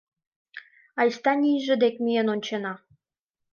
—Айста 1.01 1.31
нийже 1.41 1.75
дек 1.83 1.95
миен 2.03 2.27
ончена. 2.33 2.73